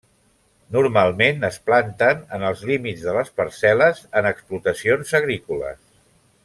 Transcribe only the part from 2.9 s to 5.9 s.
de les parcel·les en explotacions agrícoles.